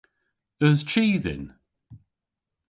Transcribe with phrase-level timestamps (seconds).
[0.65, 1.43] Eus chi dhyn?